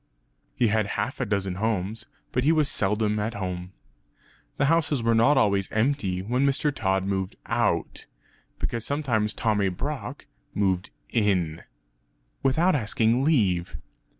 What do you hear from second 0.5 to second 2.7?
He had half a dozen houses, but he was